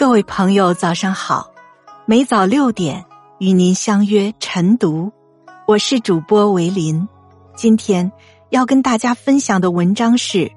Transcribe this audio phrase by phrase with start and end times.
[0.00, 1.52] 各位朋友，早上好！
[2.06, 3.04] 每早六点
[3.38, 5.12] 与您相约晨读，
[5.66, 7.06] 我是主播维林。
[7.54, 8.10] 今天
[8.48, 10.50] 要跟大家分享的文章是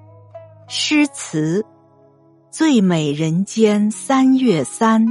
[0.69, 1.61] 诗词
[2.51, 5.05] 《最美人间三月三》，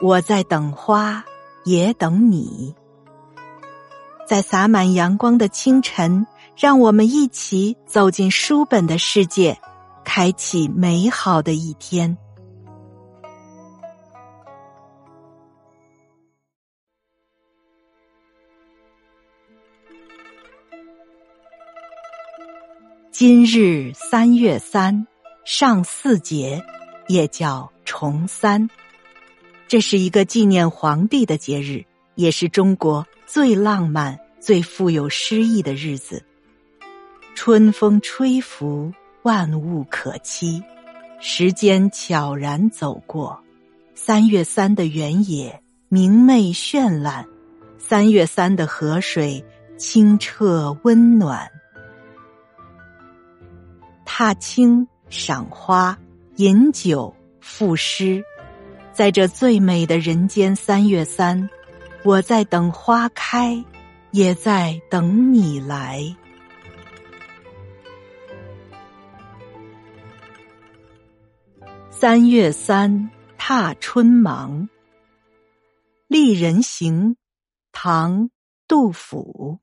[0.00, 1.22] 我在等花，
[1.66, 2.74] 也等你。
[4.26, 9.60] 在洒满阳光的清晨，让我们一起走进书本的世界，
[10.02, 12.16] 开启美好的一天。
[23.18, 25.06] 今日三月三，
[25.46, 26.62] 上巳节，
[27.08, 28.68] 也叫重三。
[29.66, 31.82] 这是一个纪念皇帝的节日，
[32.14, 36.22] 也是中国最浪漫、最富有诗意的日子。
[37.34, 38.92] 春风吹拂，
[39.22, 40.62] 万物可期，
[41.18, 43.40] 时间悄然走过。
[43.94, 47.26] 三月三的原野明媚绚烂，
[47.78, 49.42] 三月三的河水
[49.78, 51.50] 清澈温暖。
[54.06, 55.98] 踏青、赏花、
[56.36, 58.24] 饮酒、赋诗，
[58.92, 61.50] 在这最美的人间三月三，
[62.02, 63.62] 我在等花开，
[64.12, 66.16] 也在等你来。
[71.90, 74.68] 三月三，踏春忙。
[76.06, 77.16] 丽人行，
[77.72, 78.28] 唐·
[78.68, 79.58] 杜甫。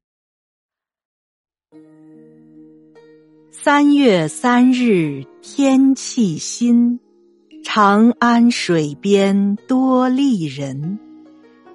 [3.64, 7.00] 三月三日天气新，
[7.64, 11.00] 长安水边多丽人。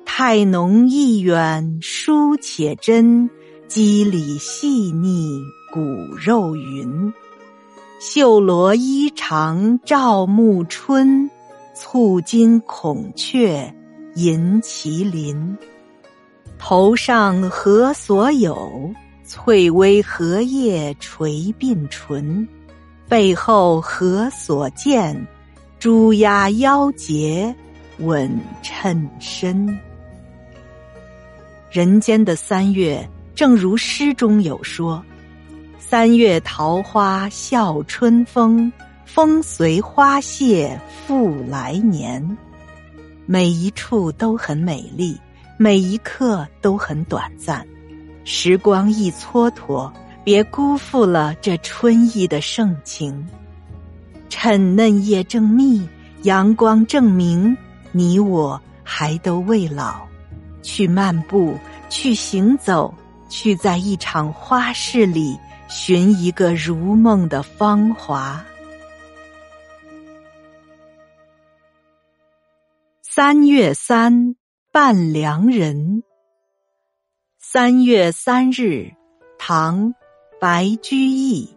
[0.05, 3.31] 态浓意远书且真，
[3.69, 5.41] 肌理细腻
[5.73, 5.81] 骨
[6.15, 7.11] 肉匀。
[7.99, 11.31] 绣罗衣裳照暮春，
[11.75, 13.75] 簇金孔雀
[14.15, 15.57] 银麒麟。
[16.59, 18.93] 头上何所有？
[19.29, 22.49] 翠微荷叶垂鬓唇，
[23.07, 25.15] 背后何所见？
[25.79, 27.55] 朱鸦腰结
[27.99, 29.79] 稳衬身。
[31.71, 35.05] 人间的三月，正如诗中有说
[35.79, 38.73] ：“三月桃花笑春风，
[39.05, 42.39] 风随花谢复来年。”
[43.27, 45.21] 每一处都很美丽，
[45.59, 47.63] 每一刻都很短暂。
[48.31, 49.91] 时光一蹉跎，
[50.23, 53.27] 别辜负了这春意的盛情。
[54.29, 55.89] 趁嫩叶正密，
[56.25, 57.57] 阳光正明，
[57.91, 60.07] 你我还都未老。
[60.61, 61.57] 去漫步，
[61.89, 62.93] 去行走，
[63.31, 65.35] 去在一场花事里
[65.67, 68.45] 寻一个如梦的芳华。
[73.01, 74.37] 三月三，
[74.71, 76.03] 伴良人。
[77.51, 78.91] 三月三日，
[79.39, 79.89] 唐·
[80.39, 81.49] 白居易。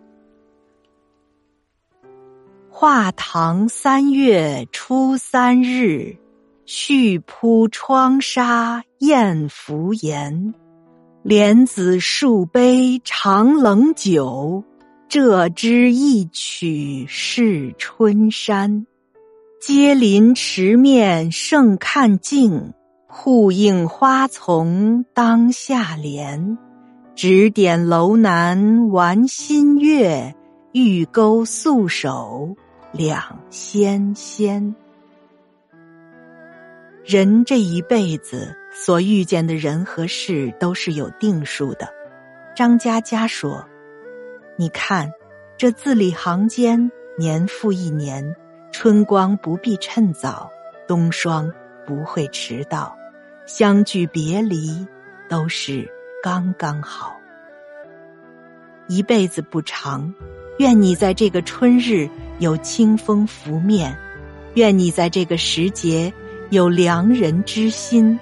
[2.69, 6.15] 画堂三月初三日，
[6.65, 10.53] 絮铺窗纱燕拂檐。
[11.23, 14.63] 莲子数杯长冷酒，
[15.09, 18.87] 这支一曲是春山。
[19.59, 22.71] 阶临池面胜看尽。
[23.13, 26.57] 户映花丛当下帘，
[27.13, 30.33] 指点楼南玩新月，
[30.71, 32.55] 玉钩素手
[32.93, 34.73] 两纤纤。
[37.03, 41.89] 人这一辈子所遇见的人和事都是有定数的。
[42.55, 43.67] 张嘉佳说
[44.55, 45.11] ：“你看，
[45.57, 48.33] 这字里行间，年复一年，
[48.71, 50.49] 春光不必趁早，
[50.87, 51.51] 冬霜
[51.85, 52.97] 不会迟到。”
[53.53, 54.87] 相聚别离，
[55.27, 55.85] 都是
[56.23, 57.19] 刚刚好。
[58.87, 60.11] 一辈子不长，
[60.57, 62.09] 愿你在这个春日
[62.39, 63.93] 有清风拂面，
[64.53, 66.13] 愿你在这个时节
[66.49, 68.17] 有良人知心，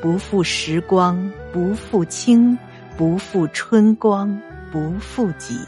[0.00, 2.56] 不负时光，不负卿，
[2.96, 5.58] 不负春光，不负己。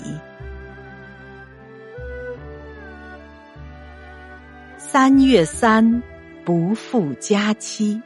[4.78, 6.00] 三月三，
[6.44, 8.00] 不负佳期。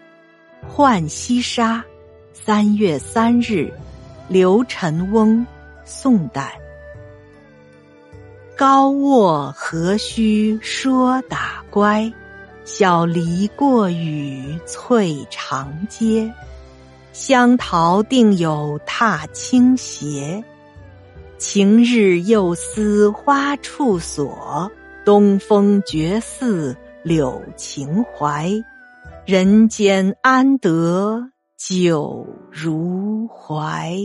[0.68, 1.84] 浣溪沙，
[2.32, 3.72] 三月三日，
[4.28, 5.46] 刘辰翁，
[5.84, 6.58] 宋代。
[8.56, 12.12] 高卧何须说打乖，
[12.64, 16.32] 小篱过雨翠长街。
[17.12, 20.42] 香桃定有踏青鞋，
[21.38, 24.70] 晴日又思花处所。
[25.04, 28.50] 东风绝似柳情怀，
[29.26, 33.96] 人间安得酒如怀？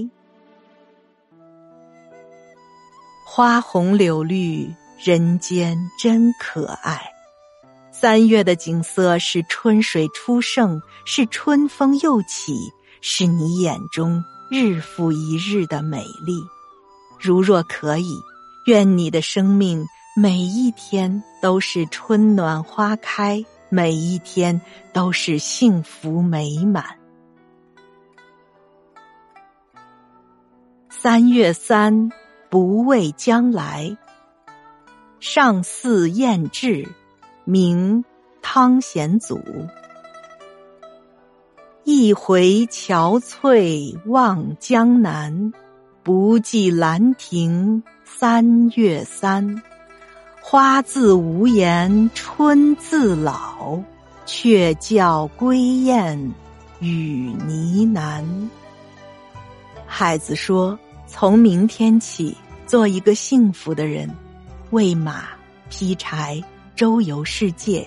[3.26, 7.02] 花红柳绿，人间真可爱。
[7.92, 12.58] 三月的景色是春水初盛，是春风又起，
[13.02, 16.40] 是你眼中日复一日的美丽。
[17.20, 18.22] 如若可以，
[18.68, 24.60] 愿你的生命每一天都是春暖花开，每一天
[24.92, 26.86] 都是幸福美满。
[30.90, 32.10] 三月三，
[32.50, 33.98] 不畏将来。
[35.20, 36.88] 上巳宴至。
[37.46, 38.06] 名
[38.44, 39.40] 汤显祖，
[41.84, 45.52] 一回憔悴望江南，
[46.04, 49.64] 不记兰亭三月三。
[50.42, 53.80] 花自无言春自老，
[54.26, 56.34] 却教归雁
[56.80, 58.24] 语呢喃。
[59.86, 60.78] 孩子说
[61.08, 64.10] ：“从明天起，做一个幸福的人，
[64.72, 65.26] 喂马，
[65.70, 66.42] 劈柴。”
[66.76, 67.86] 周游世界，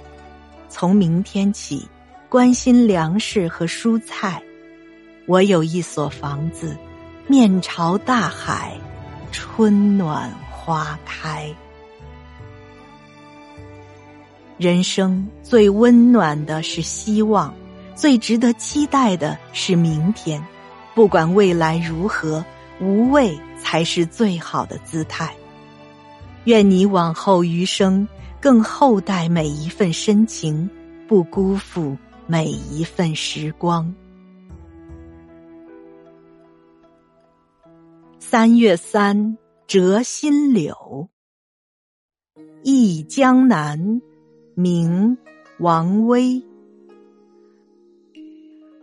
[0.68, 1.88] 从明天起，
[2.28, 4.42] 关心粮食和蔬菜。
[5.26, 6.76] 我有一所房子，
[7.26, 8.76] 面朝大海，
[9.30, 11.50] 春暖花开。
[14.62, 17.52] 人生最温暖的是希望，
[17.96, 20.40] 最值得期待的是明天。
[20.94, 22.44] 不管未来如何，
[22.80, 25.34] 无畏才是最好的姿态。
[26.44, 28.06] 愿你往后余生。
[28.40, 30.68] 更厚待每一份深情，
[31.06, 33.94] 不辜负每一份时光。
[38.18, 39.38] 三月三，
[39.68, 41.08] 折新柳。
[42.64, 44.02] 忆江南，
[44.54, 45.16] 名
[45.58, 46.42] 王维。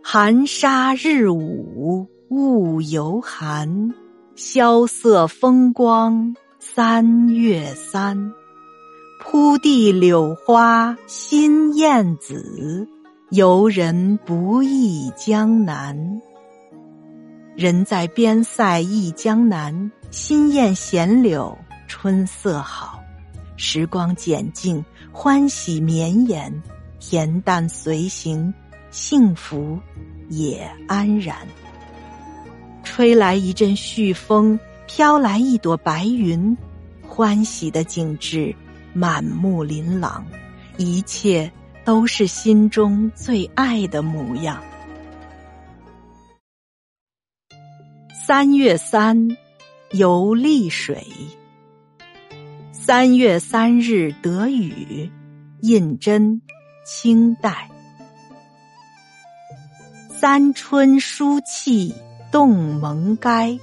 [0.02, 3.94] 寒沙日午雾犹寒，
[4.34, 8.32] 萧瑟风光三月三。
[9.22, 12.88] 铺地柳花新燕子，
[13.30, 16.20] 游人不忆江南。
[17.54, 21.56] 人在边塞忆江南，新燕闲柳
[21.86, 22.99] 春色好。
[23.62, 26.50] 时光简静，欢喜绵延，
[26.98, 28.52] 恬淡随行，
[28.90, 29.78] 幸福
[30.30, 31.36] 也安然。
[32.82, 36.56] 吹来一阵煦风，飘来一朵白云，
[37.06, 38.56] 欢喜的景致。
[38.94, 40.26] 满目琳琅，
[40.78, 41.52] 一切
[41.84, 44.58] 都是心中最爱的模样。
[48.26, 49.36] 三月三，
[49.92, 51.06] 游丽水。
[52.90, 55.08] 三月三日得雨，
[55.62, 56.40] 胤禛，
[56.84, 57.70] 清代。
[60.08, 61.94] 三春书气
[62.32, 63.56] 动蒙该，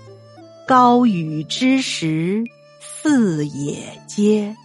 [0.66, 2.46] 高雨之时，
[2.80, 4.56] 四野皆。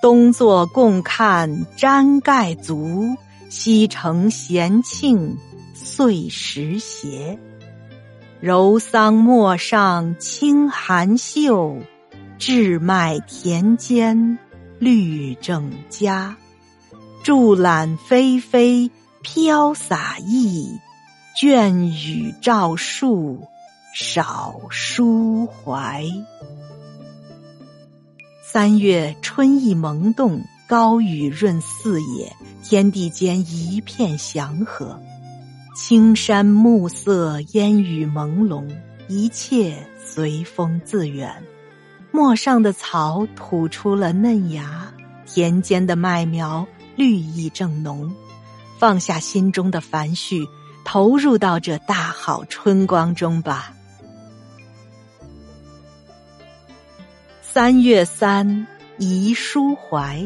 [0.00, 3.14] 东坐共看毡盖足，
[3.50, 5.36] 西承闲庆
[5.74, 7.38] 岁时斜。
[8.40, 11.76] 柔桑陌上清寒秀，
[12.44, 14.36] 志麦田间
[14.80, 16.36] 绿正佳。
[17.22, 18.90] 竹懒霏霏
[19.22, 20.80] 飘洒意，
[21.40, 21.72] 倦
[22.04, 23.46] 雨照树
[23.94, 26.04] 少抒怀。
[28.42, 35.00] 三月春意萌动，高雨润四野，天地间一片祥和。
[35.76, 38.68] 青山暮色，烟雨朦胧，
[39.06, 41.40] 一切随风自远。
[42.22, 44.94] 陌上的草吐出了嫩芽，
[45.26, 46.64] 田间的麦苗
[46.94, 48.14] 绿意正浓。
[48.78, 50.46] 放下心中的烦绪，
[50.84, 53.74] 投入到这大好春光中吧。
[57.42, 60.24] 三月三，宜抒怀。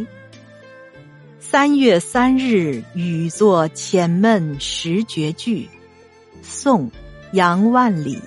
[1.41, 5.67] 三月三日，雨作浅闷时绝句。
[6.43, 6.91] 宋，
[7.33, 8.21] 杨万里。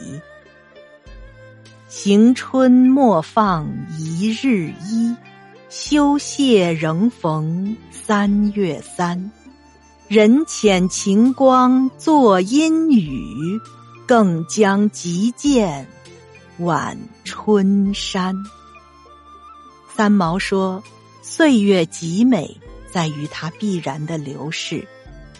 [1.89, 3.67] 行春莫放
[3.97, 5.15] 一日衣，
[5.69, 9.31] 休谢仍逢三月三。
[10.07, 13.59] 人遣晴光作阴雨，
[14.05, 15.87] 更将极见
[16.59, 18.35] 晚春山。
[19.91, 20.83] 三毛说
[21.23, 22.55] ：“岁月极美，
[22.93, 24.87] 在于它必然的流逝，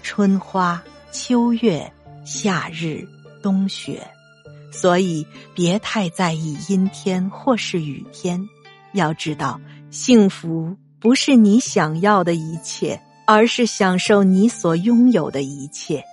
[0.01, 1.94] 春花、秋月、
[2.25, 3.08] 夏日、
[3.44, 4.01] 冬雪。
[4.71, 8.47] 所以别太在意阴天或是雨天，
[8.93, 9.59] 要知道，
[9.89, 16.03] 幸福不是你想要的一切，而是享受你所拥有的一切。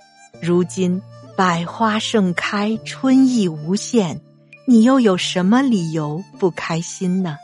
[0.41, 1.01] 如今
[1.35, 4.21] 百花盛开，春意无限，
[4.65, 7.37] 你又有什么理由不开心呢？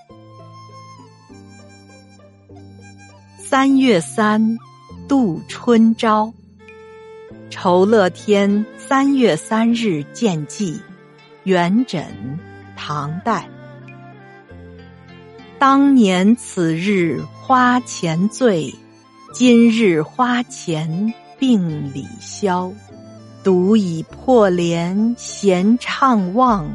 [3.37, 4.57] 三月三，
[5.07, 6.33] 度春朝。
[7.49, 10.81] 酬乐天三月三日见祭，
[11.43, 12.05] 元稹，
[12.75, 13.47] 唐代。
[15.59, 18.73] 当年此日花前醉，
[19.33, 22.71] 今日花前病里消。
[23.43, 26.69] 独倚破帘闲怅望，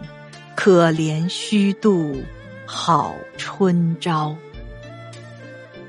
[0.55, 2.15] 可怜虚度
[2.67, 4.37] 好春朝。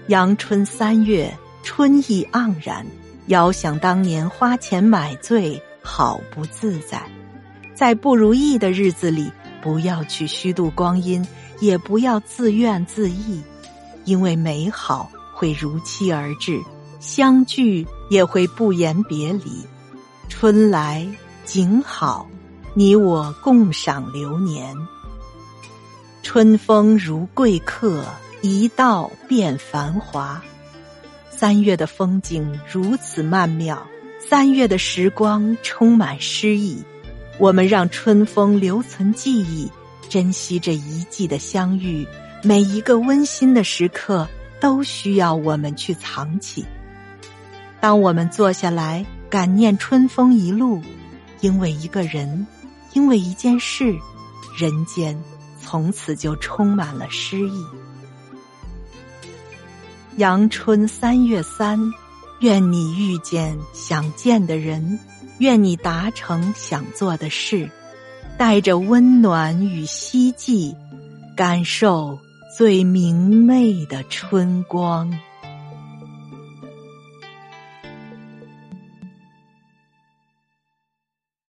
[0.07, 2.85] 阳春三月，春意盎然。
[3.27, 7.01] 遥想当年花钱买醉，好不自在。
[7.79, 9.31] 在不如意的日子里，
[9.61, 11.25] 不要去虚度光阴，
[11.61, 13.41] 也不要自怨自艾，
[14.03, 16.59] 因为美好会如期而至，
[16.99, 19.65] 相聚也会不言别离。
[20.27, 21.07] 春来
[21.45, 22.27] 景好，
[22.73, 24.75] 你我共赏流年。
[26.21, 28.03] 春风如贵客，
[28.41, 30.41] 一到便繁华。
[31.29, 33.87] 三月的风景如此曼妙，
[34.19, 36.83] 三月的时光充满诗意。
[37.39, 39.71] 我们让春风留存记忆，
[40.09, 42.05] 珍惜这一季的相遇。
[42.43, 44.27] 每一个温馨的时刻
[44.59, 46.65] 都需要我们去藏起。
[47.79, 50.81] 当我们坐下来感念春风一路，
[51.39, 52.45] 因为一个人，
[52.91, 53.95] 因为一件事，
[54.57, 55.17] 人间
[55.61, 57.65] 从此就充满了诗意。
[60.17, 61.79] 阳春三月三，
[62.41, 64.99] 愿你遇见想见的人，
[65.39, 67.69] 愿你达成想做的事，
[68.37, 70.75] 带着温暖与希冀，
[71.35, 72.19] 感受
[72.55, 75.11] 最明媚的春光。